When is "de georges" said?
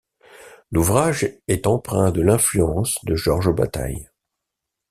3.05-3.51